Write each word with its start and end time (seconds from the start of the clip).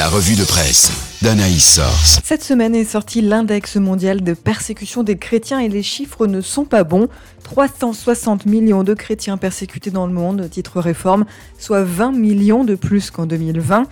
La 0.00 0.08
revue 0.08 0.34
de 0.34 0.44
presse 0.44 0.90
d'Anaïs 1.20 1.74
Source. 1.74 2.20
Cette 2.24 2.42
semaine 2.42 2.74
est 2.74 2.86
sorti 2.86 3.20
l'index 3.20 3.76
mondial 3.76 4.22
de 4.22 4.32
persécution 4.32 5.02
des 5.02 5.18
chrétiens 5.18 5.58
et 5.58 5.68
les 5.68 5.82
chiffres 5.82 6.26
ne 6.26 6.40
sont 6.40 6.64
pas 6.64 6.84
bons. 6.84 7.08
360 7.44 8.46
millions 8.46 8.82
de 8.82 8.94
chrétiens 8.94 9.36
persécutés 9.36 9.90
dans 9.90 10.06
le 10.06 10.14
monde, 10.14 10.48
titre 10.48 10.80
réforme, 10.80 11.26
soit 11.58 11.82
20 11.82 12.12
millions 12.12 12.64
de 12.64 12.76
plus 12.76 13.10
qu'en 13.10 13.26
2020. 13.26 13.88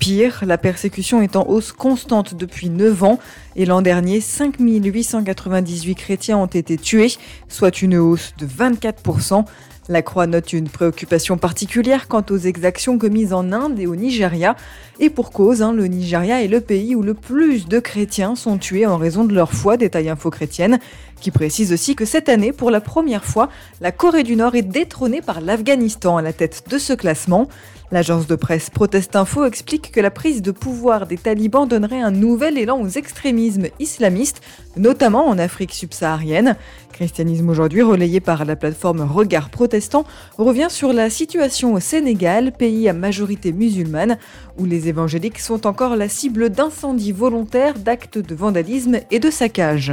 Pire, 0.00 0.42
la 0.44 0.58
persécution 0.58 1.22
est 1.22 1.36
en 1.36 1.46
hausse 1.46 1.70
constante 1.70 2.34
depuis 2.34 2.68
9 2.68 3.04
ans 3.04 3.20
et 3.54 3.64
l'an 3.64 3.82
dernier, 3.82 4.20
5898 4.20 5.94
chrétiens 5.94 6.38
ont 6.38 6.46
été 6.46 6.76
tués, 6.76 7.12
soit 7.46 7.82
une 7.82 7.98
hausse 7.98 8.34
de 8.36 8.48
24%. 8.48 9.44
La 9.88 10.00
Croix 10.00 10.28
note 10.28 10.52
une 10.52 10.68
préoccupation 10.68 11.36
particulière 11.36 12.06
quant 12.06 12.24
aux 12.30 12.36
exactions 12.38 12.98
commises 12.98 13.32
en 13.32 13.50
Inde 13.50 13.80
et 13.80 13.88
au 13.88 13.96
Nigeria. 13.96 14.54
Et 15.00 15.10
pour 15.10 15.32
cause, 15.32 15.60
hein, 15.60 15.72
le 15.72 15.86
Nigeria 15.88 16.40
est 16.40 16.46
le 16.48 16.60
pays 16.60 16.94
où 16.94 17.02
le 17.02 17.14
plus 17.14 17.66
de 17.66 17.80
chrétiens 17.80 18.36
sont 18.36 18.58
tués 18.58 18.86
en 18.86 18.96
raison 18.96 19.24
de 19.24 19.34
leur 19.34 19.52
foi, 19.52 19.76
détaille 19.76 20.08
Info 20.08 20.30
Chrétienne, 20.30 20.78
qui 21.20 21.32
précise 21.32 21.72
aussi 21.72 21.96
que 21.96 22.04
cette 22.04 22.28
année, 22.28 22.52
pour 22.52 22.70
la 22.70 22.80
première 22.80 23.24
fois, 23.24 23.48
la 23.80 23.90
Corée 23.90 24.22
du 24.22 24.36
Nord 24.36 24.54
est 24.54 24.62
détrônée 24.62 25.20
par 25.20 25.40
l'Afghanistan 25.40 26.16
à 26.16 26.22
la 26.22 26.32
tête 26.32 26.62
de 26.68 26.78
ce 26.78 26.92
classement. 26.92 27.48
L'agence 27.92 28.26
de 28.26 28.36
presse 28.36 28.70
Protest 28.70 29.16
Info 29.16 29.44
explique 29.44 29.92
que 29.92 30.00
la 30.00 30.10
prise 30.10 30.40
de 30.40 30.50
pouvoir 30.50 31.06
des 31.06 31.18
talibans 31.18 31.68
donnerait 31.68 32.00
un 32.00 32.10
nouvel 32.10 32.56
élan 32.56 32.80
aux 32.80 32.88
extrémismes 32.88 33.66
islamistes, 33.80 34.40
notamment 34.78 35.28
en 35.28 35.38
Afrique 35.38 35.74
subsaharienne. 35.74 36.56
Christianisme 36.94 37.50
aujourd'hui, 37.50 37.82
relayé 37.82 38.20
par 38.20 38.46
la 38.46 38.56
plateforme 38.56 39.02
Regard 39.02 39.50
Protestant, 39.50 40.06
revient 40.38 40.68
sur 40.70 40.94
la 40.94 41.10
situation 41.10 41.74
au 41.74 41.80
Sénégal, 41.80 42.52
pays 42.52 42.88
à 42.88 42.94
majorité 42.94 43.52
musulmane, 43.52 44.16
où 44.56 44.64
les 44.64 44.88
évangéliques 44.88 45.38
sont 45.38 45.66
encore 45.66 45.94
la 45.94 46.08
cible 46.08 46.48
d'incendies 46.48 47.12
volontaires, 47.12 47.78
d'actes 47.78 48.16
de 48.16 48.34
vandalisme 48.34 49.00
et 49.10 49.18
de 49.18 49.30
saccage. 49.30 49.92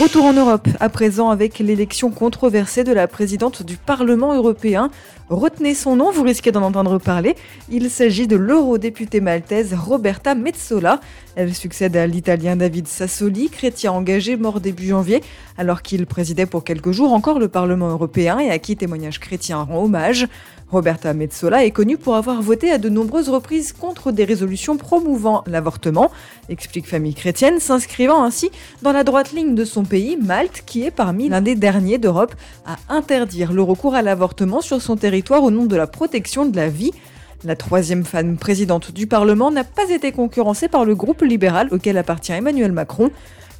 Retour 0.00 0.24
en 0.24 0.32
Europe, 0.32 0.66
à 0.80 0.88
présent 0.88 1.30
avec 1.30 1.60
l'élection 1.60 2.10
controversée 2.10 2.82
de 2.82 2.92
la 2.92 3.06
présidente 3.06 3.62
du 3.62 3.76
Parlement 3.76 4.34
européen. 4.34 4.90
Retenez 5.30 5.74
son 5.74 5.96
nom, 5.96 6.10
vous 6.10 6.22
risquez 6.22 6.52
d'en 6.52 6.60
entendre 6.60 6.98
parler. 6.98 7.34
Il 7.70 7.88
s'agit 7.88 8.26
de 8.26 8.36
l'eurodéputée 8.36 9.22
maltaise 9.22 9.72
Roberta 9.72 10.34
Metsola. 10.34 11.00
Elle 11.34 11.54
succède 11.54 11.96
à 11.96 12.06
l'italien 12.06 12.56
David 12.56 12.86
Sassoli, 12.86 13.48
chrétien 13.48 13.92
engagé 13.92 14.36
mort 14.36 14.60
début 14.60 14.88
janvier, 14.88 15.22
alors 15.56 15.80
qu'il 15.80 16.04
présidait 16.04 16.44
pour 16.44 16.62
quelques 16.62 16.92
jours 16.92 17.14
encore 17.14 17.38
le 17.38 17.48
Parlement 17.48 17.88
européen 17.88 18.38
et 18.38 18.50
à 18.50 18.58
qui 18.58 18.76
témoignage 18.76 19.18
chrétien 19.18 19.62
rend 19.62 19.84
hommage. 19.84 20.28
Roberta 20.70 21.14
Metsola 21.14 21.64
est 21.64 21.70
connue 21.70 21.96
pour 21.96 22.16
avoir 22.16 22.42
voté 22.42 22.70
à 22.70 22.78
de 22.78 22.88
nombreuses 22.88 23.28
reprises 23.28 23.72
contre 23.72 24.10
des 24.10 24.24
résolutions 24.24 24.76
promouvant 24.76 25.44
l'avortement, 25.46 26.10
explique 26.48 26.88
Famille 26.88 27.14
chrétienne, 27.14 27.60
s'inscrivant 27.60 28.24
ainsi 28.24 28.50
dans 28.82 28.90
la 28.90 29.04
droite 29.04 29.32
ligne 29.32 29.54
de 29.54 29.64
son 29.64 29.84
pays, 29.84 30.16
Malte, 30.20 30.64
qui 30.66 30.82
est 30.82 30.90
parmi 30.90 31.28
l'un 31.28 31.42
des 31.42 31.54
derniers 31.54 31.98
d'Europe 31.98 32.34
à 32.66 32.76
interdire 32.88 33.52
le 33.52 33.62
recours 33.62 33.94
à 33.94 34.02
l'avortement 34.02 34.60
sur 34.60 34.82
son 34.82 34.96
territoire 34.96 35.13
au 35.30 35.50
nom 35.50 35.66
de 35.66 35.76
la 35.76 35.86
protection 35.86 36.44
de 36.44 36.56
la 36.56 36.68
vie. 36.68 36.92
La 37.44 37.54
troisième 37.54 38.04
femme 38.04 38.36
présidente 38.36 38.92
du 38.92 39.06
Parlement 39.06 39.50
n'a 39.50 39.64
pas 39.64 39.90
été 39.90 40.12
concurrencée 40.12 40.68
par 40.68 40.84
le 40.84 40.94
groupe 40.94 41.22
libéral 41.22 41.68
auquel 41.70 41.98
appartient 41.98 42.32
Emmanuel 42.32 42.72
Macron 42.72 43.10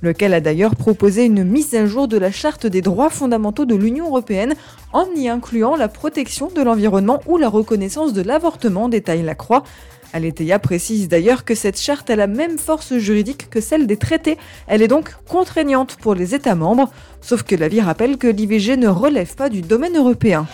lequel 0.03 0.35
a 0.35 0.41
d'ailleurs 0.41 0.77
proposé 0.77 1.25
une 1.25 1.45
mise 1.45 1.75
à 1.75 1.87
jour 1.87 2.09
de 2.09 2.19
la 2.19 2.31
charte 2.31 2.67
des 2.67 2.83
droits 2.83 3.09
fondamentaux 3.09 3.65
de 3.65 3.75
l'Union 3.75 4.07
européenne 4.07 4.55
en 4.93 5.07
y 5.17 5.29
incluant 5.29 5.77
la 5.77 5.89
protection 5.89 6.51
de 6.55 6.61
l'environnement 6.61 7.21
ou 7.27 7.39
la 7.39 7.49
reconnaissance 7.49 8.13
de 8.13 8.21
l'avortement, 8.21 8.89
détaille 8.89 9.23
la 9.23 9.35
Croix. 9.35 9.65
Aletheia 10.13 10.61
précise 10.61 11.09
d'ailleurs 11.09 11.45
que 11.45 11.57
cette 11.57 11.81
charte 11.81 12.09
a 12.11 12.17
la 12.17 12.29
même 12.29 12.59
force 12.59 12.97
juridique 12.99 13.49
que 13.51 13.61
celle 13.61 13.89
des 13.89 13.97
traités. 13.97 14.39
Elle 14.69 14.83
est 14.83 14.89
donc 14.89 15.11
contraignante 15.29 15.97
pour 15.97 16.15
les 16.15 16.35
États 16.35 16.55
membres, 16.55 16.91
sauf 17.21 17.43
que 17.43 17.57
la 17.57 17.69
vie 17.69 17.81
rappelle 17.81 18.17
que 18.17 18.29
l'IVG 18.29 18.77
ne 18.77 18.89
relève 18.89 19.35
pas 19.35 19.48
du 19.48 19.63
domaine 19.63 19.97
européen. 19.97 20.47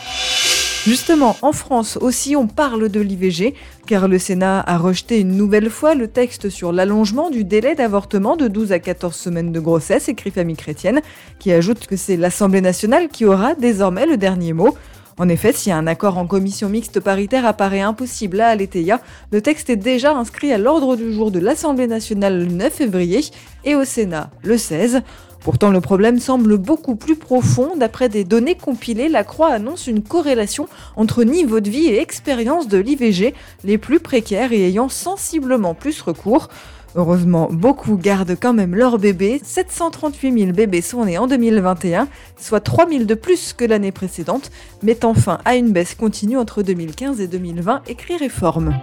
Justement, 0.86 1.36
en 1.42 1.52
France 1.52 1.98
aussi, 2.00 2.36
on 2.36 2.46
parle 2.46 2.88
de 2.88 3.00
l'IVG, 3.00 3.54
car 3.86 4.08
le 4.08 4.18
Sénat 4.18 4.64
a 4.66 4.78
rejeté 4.78 5.20
une 5.20 5.36
nouvelle 5.36 5.68
fois 5.68 5.94
le 5.94 6.08
texte 6.08 6.48
sur 6.48 6.72
l'allongement 6.72 7.28
du 7.28 7.44
délai 7.44 7.74
d'avortement 7.74 8.34
de 8.34 8.48
12 8.48 8.72
à 8.72 8.78
14 8.78 9.14
semaines 9.14 9.52
de 9.52 9.60
grossesse, 9.60 10.08
écrit 10.08 10.30
Famille 10.30 10.56
Chrétienne, 10.56 11.02
qui 11.38 11.52
ajoute 11.52 11.86
que 11.86 11.96
c'est 11.96 12.16
l'Assemblée 12.16 12.62
nationale 12.62 13.08
qui 13.08 13.26
aura 13.26 13.54
désormais 13.54 14.06
le 14.06 14.16
dernier 14.16 14.54
mot. 14.54 14.74
En 15.18 15.28
effet, 15.28 15.52
si 15.52 15.70
un 15.70 15.86
accord 15.86 16.16
en 16.16 16.26
commission 16.26 16.70
mixte 16.70 16.98
paritaire 16.98 17.44
apparaît 17.44 17.82
impossible 17.82 18.40
à 18.40 18.48
Aletheia, 18.48 19.02
le 19.32 19.42
texte 19.42 19.68
est 19.68 19.76
déjà 19.76 20.14
inscrit 20.16 20.50
à 20.50 20.56
l'ordre 20.56 20.96
du 20.96 21.12
jour 21.12 21.30
de 21.30 21.40
l'Assemblée 21.40 21.88
nationale 21.88 22.38
le 22.38 22.46
9 22.46 22.72
février 22.72 23.20
et 23.66 23.74
au 23.74 23.84
Sénat 23.84 24.30
le 24.42 24.56
16. 24.56 25.02
Pourtant, 25.42 25.70
le 25.70 25.80
problème 25.80 26.18
semble 26.18 26.58
beaucoup 26.58 26.96
plus 26.96 27.16
profond. 27.16 27.76
D'après 27.76 28.08
des 28.08 28.24
données 28.24 28.56
compilées, 28.56 29.08
la 29.08 29.24
Croix 29.24 29.52
annonce 29.52 29.86
une 29.86 30.02
corrélation 30.02 30.68
entre 30.96 31.24
niveau 31.24 31.60
de 31.60 31.70
vie 31.70 31.86
et 31.86 32.00
expérience 32.00 32.68
de 32.68 32.78
l'IVG, 32.78 33.34
les 33.64 33.78
plus 33.78 34.00
précaires 34.00 34.52
et 34.52 34.66
ayant 34.66 34.88
sensiblement 34.88 35.74
plus 35.74 36.02
recours. 36.02 36.48
Heureusement, 36.96 37.48
beaucoup 37.50 37.96
gardent 37.96 38.36
quand 38.40 38.52
même 38.52 38.74
leur 38.74 38.98
bébé. 38.98 39.40
738 39.42 40.38
000 40.38 40.52
bébés 40.52 40.82
sont 40.82 41.04
nés 41.04 41.18
en 41.18 41.26
2021, 41.26 42.08
soit 42.36 42.60
3 42.60 42.88
000 42.88 43.04
de 43.04 43.14
plus 43.14 43.52
que 43.52 43.64
l'année 43.64 43.92
précédente, 43.92 44.50
mettant 44.82 45.14
fin 45.14 45.38
à 45.44 45.54
une 45.54 45.72
baisse 45.72 45.94
continue 45.94 46.36
entre 46.36 46.62
2015 46.62 47.20
et 47.20 47.28
2020, 47.28 47.82
écrit 47.86 48.16
Réforme. 48.16 48.74